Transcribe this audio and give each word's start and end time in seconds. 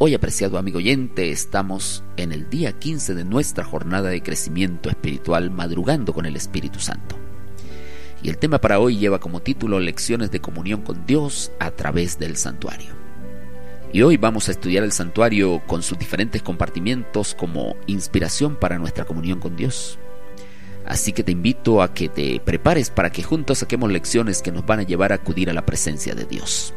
Hoy, 0.00 0.14
apreciado 0.14 0.58
amigo 0.58 0.78
oyente, 0.78 1.32
estamos 1.32 2.04
en 2.16 2.30
el 2.30 2.48
día 2.48 2.78
15 2.78 3.16
de 3.16 3.24
nuestra 3.24 3.64
jornada 3.64 4.10
de 4.10 4.22
crecimiento 4.22 4.90
espiritual 4.90 5.50
madrugando 5.50 6.14
con 6.14 6.24
el 6.24 6.36
Espíritu 6.36 6.78
Santo. 6.78 7.16
Y 8.22 8.28
el 8.28 8.38
tema 8.38 8.60
para 8.60 8.78
hoy 8.78 8.96
lleva 8.96 9.18
como 9.18 9.40
título 9.40 9.80
Lecciones 9.80 10.30
de 10.30 10.40
comunión 10.40 10.82
con 10.82 11.04
Dios 11.04 11.50
a 11.58 11.72
través 11.72 12.16
del 12.16 12.36
santuario. 12.36 12.92
Y 13.92 14.02
hoy 14.02 14.16
vamos 14.18 14.46
a 14.46 14.52
estudiar 14.52 14.84
el 14.84 14.92
santuario 14.92 15.62
con 15.66 15.82
sus 15.82 15.98
diferentes 15.98 16.42
compartimientos 16.42 17.34
como 17.34 17.74
inspiración 17.88 18.54
para 18.54 18.78
nuestra 18.78 19.04
comunión 19.04 19.40
con 19.40 19.56
Dios. 19.56 19.98
Así 20.86 21.12
que 21.12 21.24
te 21.24 21.32
invito 21.32 21.82
a 21.82 21.92
que 21.92 22.08
te 22.08 22.38
prepares 22.38 22.90
para 22.90 23.10
que 23.10 23.24
juntos 23.24 23.58
saquemos 23.58 23.90
lecciones 23.90 24.42
que 24.42 24.52
nos 24.52 24.64
van 24.64 24.78
a 24.78 24.84
llevar 24.84 25.10
a 25.10 25.16
acudir 25.16 25.50
a 25.50 25.54
la 25.54 25.66
presencia 25.66 26.14
de 26.14 26.24
Dios. 26.24 26.72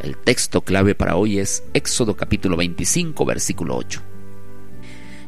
El 0.00 0.16
texto 0.18 0.60
clave 0.60 0.94
para 0.94 1.16
hoy 1.16 1.38
es 1.38 1.64
Éxodo 1.72 2.16
capítulo 2.16 2.56
25, 2.56 3.24
versículo 3.24 3.76
8. 3.76 4.02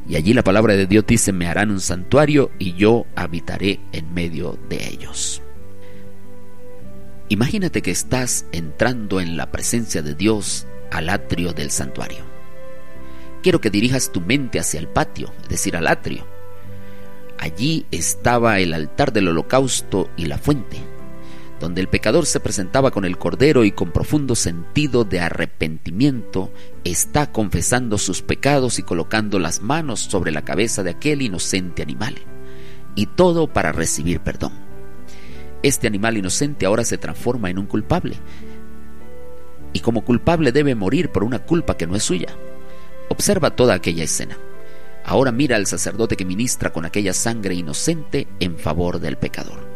Y 0.07 0.15
allí 0.15 0.33
la 0.33 0.43
palabra 0.43 0.75
de 0.75 0.85
Dios 0.85 1.05
dice, 1.07 1.31
me 1.31 1.47
harán 1.47 1.71
un 1.71 1.79
santuario 1.79 2.51
y 2.59 2.73
yo 2.73 3.05
habitaré 3.15 3.79
en 3.91 4.13
medio 4.13 4.57
de 4.69 4.87
ellos. 4.87 5.41
Imagínate 7.29 7.81
que 7.81 7.91
estás 7.91 8.45
entrando 8.51 9.19
en 9.19 9.37
la 9.37 9.51
presencia 9.51 10.01
de 10.01 10.15
Dios 10.15 10.67
al 10.91 11.09
atrio 11.09 11.53
del 11.53 11.71
santuario. 11.71 12.23
Quiero 13.43 13.61
que 13.61 13.69
dirijas 13.69 14.11
tu 14.11 14.21
mente 14.21 14.59
hacia 14.59 14.79
el 14.79 14.87
patio, 14.87 15.31
es 15.43 15.49
decir, 15.49 15.75
al 15.75 15.87
atrio. 15.87 16.25
Allí 17.37 17.85
estaba 17.91 18.59
el 18.59 18.73
altar 18.73 19.13
del 19.13 19.29
holocausto 19.29 20.09
y 20.17 20.25
la 20.25 20.37
fuente 20.37 20.88
donde 21.59 21.81
el 21.81 21.89
pecador 21.89 22.25
se 22.25 22.39
presentaba 22.39 22.91
con 22.91 23.05
el 23.05 23.17
Cordero 23.17 23.63
y 23.63 23.71
con 23.71 23.91
profundo 23.91 24.35
sentido 24.35 25.03
de 25.03 25.19
arrepentimiento, 25.19 26.51
está 26.83 27.31
confesando 27.31 27.97
sus 27.97 28.21
pecados 28.21 28.79
y 28.79 28.83
colocando 28.83 29.39
las 29.39 29.61
manos 29.61 29.99
sobre 29.99 30.31
la 30.31 30.43
cabeza 30.43 30.83
de 30.83 30.91
aquel 30.91 31.21
inocente 31.21 31.81
animal, 31.81 32.15
y 32.95 33.07
todo 33.07 33.51
para 33.51 33.71
recibir 33.71 34.21
perdón. 34.21 34.53
Este 35.61 35.87
animal 35.87 36.17
inocente 36.17 36.65
ahora 36.65 36.85
se 36.85 36.97
transforma 36.97 37.49
en 37.49 37.59
un 37.59 37.65
culpable, 37.65 38.15
y 39.73 39.81
como 39.81 40.03
culpable 40.03 40.51
debe 40.51 40.75
morir 40.75 41.09
por 41.09 41.23
una 41.23 41.39
culpa 41.39 41.77
que 41.77 41.85
no 41.85 41.95
es 41.95 42.03
suya. 42.03 42.35
Observa 43.09 43.55
toda 43.55 43.75
aquella 43.75 44.03
escena. 44.03 44.37
Ahora 45.05 45.31
mira 45.31 45.55
al 45.55 45.67
sacerdote 45.67 46.15
que 46.15 46.25
ministra 46.25 46.71
con 46.71 46.85
aquella 46.85 47.13
sangre 47.13 47.55
inocente 47.55 48.27
en 48.39 48.57
favor 48.57 48.99
del 48.99 49.17
pecador. 49.17 49.68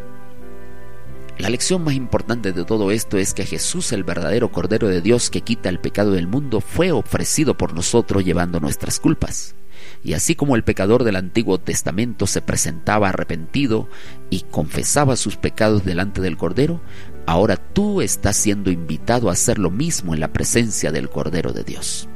La 1.39 1.49
lección 1.49 1.83
más 1.83 1.95
importante 1.95 2.51
de 2.51 2.63
todo 2.63 2.91
esto 2.91 3.17
es 3.17 3.33
que 3.33 3.45
Jesús, 3.45 3.91
el 3.91 4.03
verdadero 4.03 4.51
Cordero 4.51 4.87
de 4.87 5.01
Dios 5.01 5.29
que 5.29 5.41
quita 5.41 5.69
el 5.69 5.79
pecado 5.79 6.11
del 6.11 6.27
mundo, 6.27 6.61
fue 6.61 6.91
ofrecido 6.91 7.57
por 7.57 7.73
nosotros 7.73 8.23
llevando 8.23 8.59
nuestras 8.59 8.99
culpas. 8.99 9.55
Y 10.03 10.13
así 10.13 10.35
como 10.35 10.55
el 10.55 10.63
pecador 10.63 11.03
del 11.03 11.15
Antiguo 11.15 11.59
Testamento 11.59 12.27
se 12.27 12.41
presentaba 12.41 13.09
arrepentido 13.09 13.89
y 14.29 14.41
confesaba 14.41 15.15
sus 15.15 15.37
pecados 15.37 15.83
delante 15.83 16.21
del 16.21 16.37
Cordero, 16.37 16.81
ahora 17.25 17.57
tú 17.57 18.01
estás 18.01 18.37
siendo 18.37 18.69
invitado 18.69 19.29
a 19.29 19.33
hacer 19.33 19.57
lo 19.57 19.71
mismo 19.71 20.13
en 20.13 20.19
la 20.19 20.33
presencia 20.33 20.91
del 20.91 21.09
Cordero 21.09 21.51
de 21.51 21.63
Dios. 21.63 22.07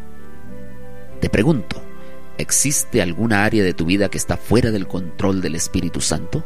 Te 1.21 1.29
pregunto, 1.29 1.81
¿existe 2.37 3.01
alguna 3.01 3.43
área 3.45 3.63
de 3.63 3.73
tu 3.73 3.85
vida 3.85 4.09
que 4.09 4.19
está 4.19 4.37
fuera 4.37 4.69
del 4.69 4.87
control 4.87 5.41
del 5.41 5.55
Espíritu 5.55 6.01
Santo? 6.01 6.43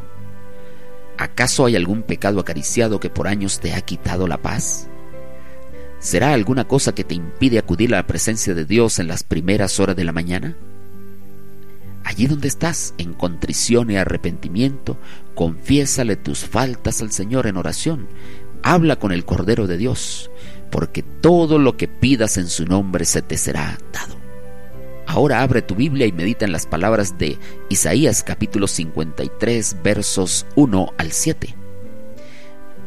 ¿Acaso 1.22 1.68
hay 1.68 1.76
algún 1.76 2.02
pecado 2.02 2.40
acariciado 2.40 3.00
que 3.00 3.12
por 3.12 3.28
años 3.28 3.60
te 3.60 3.76
ha 3.76 3.82
quitado 3.82 4.28
la 4.28 4.38
paz? 4.38 4.88
¿Será 6.00 6.34
alguna 6.34 6.68
cosa 6.68 6.96
que 6.96 7.04
te 7.04 7.14
impide 7.14 7.60
acudir 7.60 7.94
a 7.94 7.98
la 7.98 8.08
presencia 8.08 8.56
de 8.56 8.66
Dios 8.66 8.98
en 8.98 9.08
las 9.08 9.22
primeras 9.22 9.80
horas 9.80 9.96
de 9.96 10.04
la 10.04 10.14
mañana? 10.14 10.58
Allí 12.04 12.26
donde 12.26 12.48
estás, 12.48 12.96
en 12.98 13.14
contrición 13.14 13.92
y 13.92 13.98
arrepentimiento, 13.98 14.98
confiésale 15.36 16.16
tus 16.16 16.40
faltas 16.40 17.04
al 17.04 17.12
Señor 17.12 17.46
en 17.46 17.58
oración. 17.58 18.08
Habla 18.64 18.96
con 18.96 19.12
el 19.12 19.24
Cordero 19.24 19.68
de 19.68 19.78
Dios, 19.78 20.32
porque 20.72 21.04
todo 21.04 21.60
lo 21.60 21.78
que 21.78 21.88
pidas 21.88 22.38
en 22.38 22.48
su 22.48 22.66
nombre 22.66 23.06
se 23.06 23.22
te 23.22 23.38
será 23.38 23.78
dado. 23.94 24.21
Ahora 25.12 25.42
abre 25.42 25.62
tu 25.62 25.76
Biblia 25.76 26.06
y 26.06 26.14
medita 26.14 26.46
en 26.46 26.54
las 26.54 26.66
palabras 26.66 27.18
de 27.18 27.38
Isaías 27.68 28.24
capítulo 28.24 28.66
53 28.66 29.84
versos 29.84 30.46
1 30.56 30.94
al 30.98 31.12
7. 31.12 31.54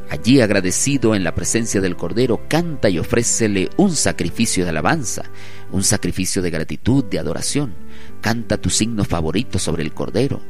Allí 0.08 0.40
agradecido 0.40 1.14
en 1.14 1.22
la 1.22 1.34
presencia 1.34 1.82
del 1.82 1.96
Cordero, 1.96 2.48
canta 2.48 2.88
y 2.88 2.98
ofrécele 2.98 3.68
un 3.76 3.94
sacrificio 3.94 4.64
de 4.64 4.70
alabanza, 4.70 5.24
un 5.70 5.84
sacrificio 5.84 6.40
de 6.40 6.48
gratitud, 6.48 7.04
de 7.04 7.18
adoración. 7.18 7.74
Canta 8.22 8.56
tu 8.56 8.70
signo 8.70 9.04
favorito 9.04 9.58
sobre 9.58 9.82
el 9.82 9.92
Cordero, 9.92 10.40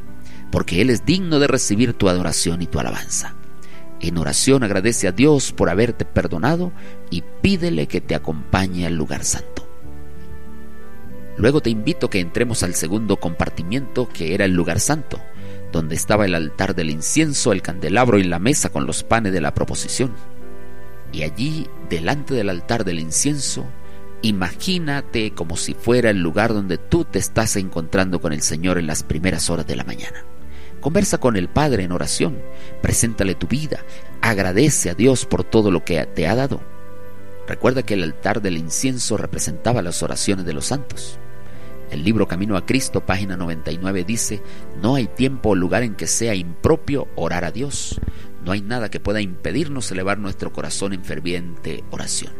porque 0.53 0.81
Él 0.81 0.91
es 0.91 1.05
digno 1.05 1.41
de 1.41 1.49
recibir 1.49 1.95
tu 1.95 2.09
adoración 2.09 2.62
y 2.62 2.69
tu 2.69 2.79
alabanza. 2.79 3.35
En 3.99 4.17
oración 4.17 4.62
agradece 4.62 5.09
a 5.09 5.12
Dios 5.12 5.51
por 5.51 5.69
haberte 5.71 6.05
perdonado 6.05 6.73
y 7.11 7.25
pídele 7.43 7.89
que 7.89 8.01
te 8.01 8.15
acompañe 8.15 8.87
al 8.87 8.95
lugar 8.95 9.25
santo. 9.25 9.64
Luego 11.37 11.61
te 11.61 11.71
invito 11.71 12.11
que 12.11 12.21
entremos 12.21 12.62
al 12.62 12.75
segundo 12.75 13.17
compartimiento 13.17 14.09
que 14.09 14.34
era 14.34 14.45
el 14.45 14.53
lugar 14.53 14.78
santo, 14.78 15.21
donde 15.72 15.97
estaba 15.97 16.27
el 16.27 16.34
altar 16.34 16.75
del 16.75 16.91
incienso, 16.91 17.53
el 17.53 17.62
candelabro 17.62 18.19
y 18.19 18.25
la 18.25 18.39
mesa 18.39 18.71
con 18.71 18.87
los 18.87 19.03
panes 19.03 19.33
de 19.33 19.41
la 19.41 19.55
proposición. 19.55 20.12
Y 21.12 21.23
allí, 21.23 21.69
delante 21.89 22.34
del 22.34 22.50
altar 22.50 22.84
del 22.84 23.00
incienso, 23.00 23.67
imagínate 24.23 25.33
como 25.33 25.56
si 25.56 25.75
fuera 25.75 26.11
el 26.11 26.21
lugar 26.21 26.53
donde 26.55 26.78
tú 26.78 27.05
te 27.05 27.19
estás 27.19 27.56
encontrando 27.56 28.21
con 28.21 28.33
el 28.33 28.43
Señor 28.43 28.78
en 28.78 28.87
las 28.87 29.03
primeras 29.03 29.50
horas 29.50 29.67
de 29.67 29.77
la 29.77 29.84
mañana. 29.84 30.25
Conversa 30.81 31.19
con 31.19 31.37
el 31.37 31.49
Padre 31.49 31.83
en 31.83 31.93
oración, 31.93 32.39
preséntale 32.81 33.34
tu 33.34 33.47
vida, 33.49 33.81
agradece 34.21 34.91
a 34.91 34.94
Dios 34.94 35.25
por 35.27 35.43
todo 35.43 35.71
lo 35.71 35.84
que 35.84 36.05
te 36.06 36.28
ha 36.28 36.34
dado. 36.34 36.61
Recuerda 37.49 37.83
que 37.83 37.94
el 37.94 38.03
altar 38.03 38.41
del 38.41 38.56
incienso 38.56 39.17
representaba 39.17 39.83
las 39.83 40.03
oraciones 40.03 40.47
de 40.47 40.53
los 40.53 40.67
santos. 40.67 41.19
El 41.94 42.03
libro 42.03 42.27
Camino 42.27 42.56
a 42.56 42.66
Cristo, 42.66 43.06
página 43.06 43.37
99, 43.37 44.03
dice, 44.03 44.43
no 44.82 44.97
hay 44.97 45.06
tiempo 45.06 45.50
o 45.50 45.55
lugar 45.55 45.84
en 45.84 45.94
que 45.94 46.09
sea 46.09 46.34
impropio 46.34 47.06
orar 47.15 47.44
a 47.44 47.53
Dios. 47.53 48.00
No 48.44 48.50
hay 48.50 48.62
nada 48.62 48.91
que 48.91 48.99
pueda 48.99 49.21
impedirnos 49.21 49.93
elevar 49.93 50.19
nuestro 50.19 50.53
corazón 50.53 50.93
en 50.93 51.05
ferviente 51.05 51.84
oración. 51.93 52.32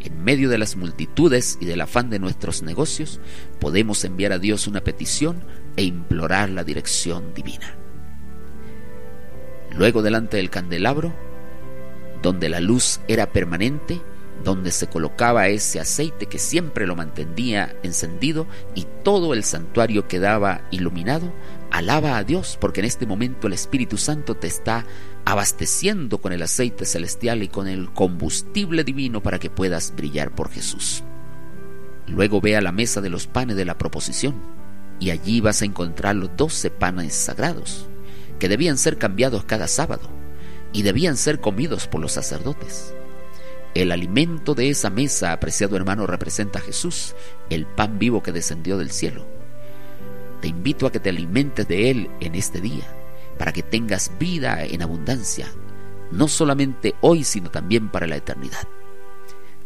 En 0.00 0.24
medio 0.24 0.48
de 0.48 0.58
las 0.58 0.74
multitudes 0.74 1.56
y 1.60 1.66
del 1.66 1.82
afán 1.82 2.10
de 2.10 2.18
nuestros 2.18 2.64
negocios, 2.64 3.20
podemos 3.60 4.04
enviar 4.04 4.32
a 4.32 4.40
Dios 4.40 4.66
una 4.66 4.80
petición 4.80 5.44
e 5.76 5.84
implorar 5.84 6.50
la 6.50 6.64
dirección 6.64 7.32
divina. 7.32 7.76
Luego 9.72 10.02
delante 10.02 10.38
del 10.38 10.50
candelabro, 10.50 11.14
donde 12.22 12.48
la 12.48 12.58
luz 12.58 13.00
era 13.06 13.30
permanente, 13.30 14.02
donde 14.44 14.70
se 14.72 14.86
colocaba 14.86 15.48
ese 15.48 15.80
aceite 15.80 16.26
que 16.26 16.38
siempre 16.38 16.86
lo 16.86 16.96
mantenía 16.96 17.74
encendido 17.82 18.46
y 18.74 18.86
todo 19.02 19.34
el 19.34 19.44
santuario 19.44 20.08
quedaba 20.08 20.62
iluminado, 20.70 21.32
alaba 21.70 22.16
a 22.16 22.24
Dios 22.24 22.56
porque 22.60 22.80
en 22.80 22.86
este 22.86 23.06
momento 23.06 23.46
el 23.46 23.52
Espíritu 23.52 23.98
Santo 23.98 24.34
te 24.34 24.46
está 24.46 24.86
abasteciendo 25.24 26.18
con 26.18 26.32
el 26.32 26.42
aceite 26.42 26.84
celestial 26.86 27.42
y 27.42 27.48
con 27.48 27.68
el 27.68 27.90
combustible 27.92 28.84
divino 28.84 29.22
para 29.22 29.38
que 29.38 29.50
puedas 29.50 29.94
brillar 29.94 30.34
por 30.34 30.50
Jesús. 30.50 31.04
Luego 32.06 32.40
ve 32.40 32.56
a 32.56 32.60
la 32.60 32.72
mesa 32.72 33.00
de 33.00 33.10
los 33.10 33.26
panes 33.26 33.56
de 33.56 33.64
la 33.64 33.78
proposición 33.78 34.34
y 34.98 35.10
allí 35.10 35.40
vas 35.40 35.62
a 35.62 35.66
encontrar 35.66 36.16
los 36.16 36.36
doce 36.36 36.70
panes 36.70 37.14
sagrados 37.14 37.86
que 38.38 38.48
debían 38.48 38.78
ser 38.78 38.98
cambiados 38.98 39.44
cada 39.44 39.68
sábado 39.68 40.08
y 40.72 40.82
debían 40.82 41.16
ser 41.16 41.40
comidos 41.40 41.86
por 41.86 42.00
los 42.00 42.12
sacerdotes. 42.12 42.94
El 43.74 43.92
alimento 43.92 44.54
de 44.54 44.68
esa 44.68 44.90
mesa, 44.90 45.32
apreciado 45.32 45.76
hermano, 45.76 46.06
representa 46.06 46.58
a 46.58 46.62
Jesús, 46.62 47.14
el 47.50 47.66
pan 47.66 47.98
vivo 47.98 48.22
que 48.22 48.32
descendió 48.32 48.78
del 48.78 48.90
cielo. 48.90 49.26
Te 50.40 50.48
invito 50.48 50.86
a 50.86 50.92
que 50.92 50.98
te 50.98 51.10
alimentes 51.10 51.68
de 51.68 51.90
Él 51.90 52.10
en 52.20 52.34
este 52.34 52.60
día, 52.60 52.84
para 53.38 53.52
que 53.52 53.62
tengas 53.62 54.10
vida 54.18 54.64
en 54.64 54.82
abundancia, 54.82 55.46
no 56.10 56.26
solamente 56.26 56.94
hoy, 57.00 57.22
sino 57.22 57.50
también 57.50 57.90
para 57.90 58.08
la 58.08 58.16
eternidad. 58.16 58.66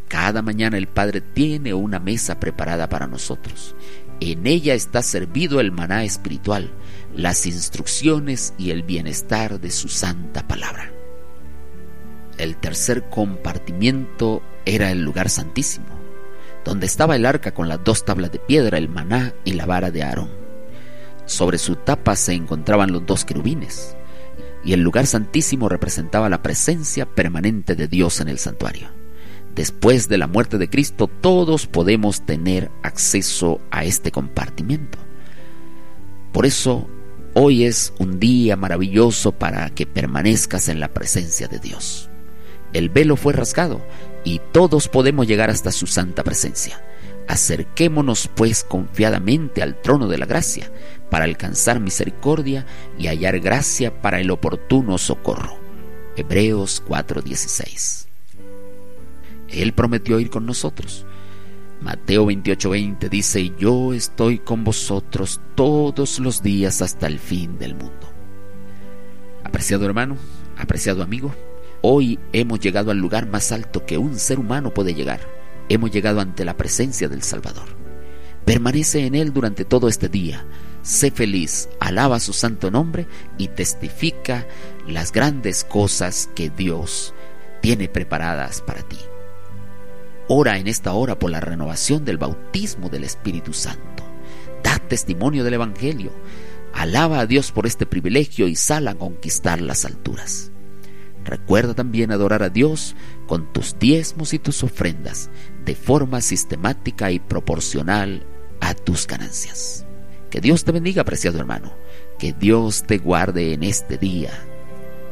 Cada 0.08 0.42
mañana 0.42 0.76
el 0.76 0.86
Padre 0.86 1.22
tiene 1.22 1.72
una 1.72 1.98
mesa 1.98 2.38
preparada 2.38 2.88
para 2.88 3.06
nosotros. 3.06 3.74
En 4.20 4.46
ella 4.46 4.74
está 4.74 5.02
servido 5.02 5.60
el 5.60 5.72
maná 5.72 6.04
espiritual, 6.04 6.70
las 7.16 7.46
instrucciones 7.46 8.54
y 8.58 8.70
el 8.70 8.82
bienestar 8.82 9.60
de 9.60 9.70
su 9.70 9.88
santa 9.88 10.46
palabra. 10.46 10.93
El 12.38 12.56
tercer 12.56 13.08
compartimiento 13.10 14.42
era 14.64 14.90
el 14.90 15.02
lugar 15.02 15.30
santísimo, 15.30 15.86
donde 16.64 16.86
estaba 16.86 17.14
el 17.14 17.26
arca 17.26 17.54
con 17.54 17.68
las 17.68 17.84
dos 17.84 18.04
tablas 18.04 18.32
de 18.32 18.40
piedra, 18.40 18.76
el 18.76 18.88
maná 18.88 19.34
y 19.44 19.52
la 19.52 19.66
vara 19.66 19.92
de 19.92 20.02
Aarón. 20.02 20.30
Sobre 21.26 21.58
su 21.58 21.76
tapa 21.76 22.16
se 22.16 22.32
encontraban 22.32 22.92
los 22.92 23.06
dos 23.06 23.24
querubines, 23.24 23.96
y 24.64 24.72
el 24.72 24.80
lugar 24.80 25.06
santísimo 25.06 25.68
representaba 25.68 26.28
la 26.28 26.42
presencia 26.42 27.06
permanente 27.06 27.76
de 27.76 27.86
Dios 27.86 28.20
en 28.20 28.28
el 28.28 28.38
santuario. 28.38 28.88
Después 29.54 30.08
de 30.08 30.18
la 30.18 30.26
muerte 30.26 30.58
de 30.58 30.68
Cristo, 30.68 31.06
todos 31.06 31.68
podemos 31.68 32.26
tener 32.26 32.70
acceso 32.82 33.60
a 33.70 33.84
este 33.84 34.10
compartimiento. 34.10 34.98
Por 36.32 36.46
eso, 36.46 36.88
hoy 37.34 37.64
es 37.64 37.92
un 37.98 38.18
día 38.18 38.56
maravilloso 38.56 39.30
para 39.30 39.70
que 39.70 39.86
permanezcas 39.86 40.68
en 40.68 40.80
la 40.80 40.92
presencia 40.92 41.46
de 41.46 41.60
Dios. 41.60 42.10
El 42.74 42.90
velo 42.90 43.16
fue 43.16 43.32
rasgado 43.32 43.80
y 44.24 44.40
todos 44.52 44.88
podemos 44.88 45.26
llegar 45.26 45.48
hasta 45.48 45.72
su 45.72 45.86
santa 45.86 46.24
presencia. 46.24 46.82
Acerquémonos 47.28 48.28
pues 48.34 48.64
confiadamente 48.64 49.62
al 49.62 49.80
trono 49.80 50.08
de 50.08 50.18
la 50.18 50.26
gracia 50.26 50.70
para 51.08 51.24
alcanzar 51.24 51.80
misericordia 51.80 52.66
y 52.98 53.06
hallar 53.06 53.38
gracia 53.38 54.02
para 54.02 54.20
el 54.20 54.30
oportuno 54.30 54.98
socorro. 54.98 55.56
Hebreos 56.16 56.82
4:16. 56.86 58.06
Él 59.48 59.72
prometió 59.72 60.18
ir 60.18 60.28
con 60.28 60.44
nosotros. 60.44 61.06
Mateo 61.80 62.26
28:20 62.26 63.08
dice, 63.08 63.52
yo 63.56 63.94
estoy 63.94 64.40
con 64.40 64.64
vosotros 64.64 65.40
todos 65.54 66.18
los 66.18 66.42
días 66.42 66.82
hasta 66.82 67.06
el 67.06 67.20
fin 67.20 67.56
del 67.58 67.74
mundo. 67.74 68.10
Apreciado 69.44 69.86
hermano, 69.86 70.16
apreciado 70.56 71.02
amigo, 71.02 71.34
hoy 71.86 72.18
hemos 72.32 72.60
llegado 72.60 72.90
al 72.90 72.98
lugar 72.98 73.28
más 73.28 73.52
alto 73.52 73.84
que 73.84 73.98
un 73.98 74.18
ser 74.18 74.38
humano 74.38 74.72
puede 74.72 74.94
llegar 74.94 75.34
hemos 75.68 75.90
llegado 75.90 76.20
ante 76.20 76.44
la 76.44 76.56
presencia 76.56 77.08
del 77.08 77.22
Salvador. 77.22 77.76
Permanece 78.44 79.06
en 79.06 79.14
Él 79.14 79.32
durante 79.32 79.64
todo 79.64 79.88
este 79.88 80.08
día. 80.08 80.44
Sé 80.82 81.10
feliz, 81.10 81.68
alaba 81.80 82.20
su 82.20 82.32
santo 82.32 82.70
nombre 82.70 83.06
y 83.38 83.48
testifica 83.48 84.46
las 84.86 85.12
grandes 85.12 85.64
cosas 85.64 86.28
que 86.34 86.50
Dios 86.50 87.14
tiene 87.62 87.88
preparadas 87.88 88.60
para 88.60 88.82
ti. 88.82 88.98
Ora 90.28 90.58
en 90.58 90.68
esta 90.68 90.92
hora 90.92 91.18
por 91.18 91.30
la 91.30 91.40
renovación 91.40 92.04
del 92.04 92.18
bautismo 92.18 92.90
del 92.90 93.04
Espíritu 93.04 93.52
Santo. 93.54 94.04
Da 94.62 94.78
testimonio 94.78 95.44
del 95.44 95.54
Evangelio. 95.54 96.12
Alaba 96.74 97.20
a 97.20 97.26
Dios 97.26 97.52
por 97.52 97.66
este 97.66 97.86
privilegio 97.86 98.48
y 98.48 98.56
sal 98.56 98.88
a 98.88 98.94
conquistar 98.94 99.60
las 99.60 99.84
alturas. 99.84 100.50
Recuerda 101.24 101.74
también 101.74 102.12
adorar 102.12 102.42
a 102.42 102.50
Dios 102.50 102.94
con 103.26 103.52
tus 103.52 103.78
diezmos 103.78 104.34
y 104.34 104.38
tus 104.38 104.62
ofrendas 104.62 105.30
de 105.64 105.74
forma 105.74 106.20
sistemática 106.20 107.10
y 107.10 107.18
proporcional 107.18 108.26
a 108.60 108.74
tus 108.74 109.06
ganancias. 109.06 109.86
Que 110.30 110.40
Dios 110.40 110.64
te 110.64 110.72
bendiga, 110.72 111.02
apreciado 111.02 111.38
hermano. 111.38 111.72
Que 112.18 112.32
Dios 112.32 112.84
te 112.84 112.98
guarde 112.98 113.54
en 113.54 113.62
este 113.62 113.98
día. 113.98 114.32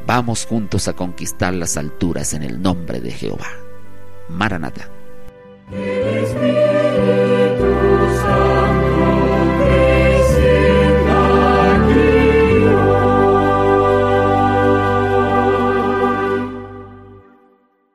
Vamos 0.06 0.46
juntos 0.46 0.88
a 0.88 0.94
conquistar 0.94 1.54
las 1.54 1.76
alturas 1.76 2.34
en 2.34 2.42
el 2.42 2.60
nombre 2.60 3.00
de 3.00 3.12
Jehová. 3.12 3.48
Maranata. 4.28 4.88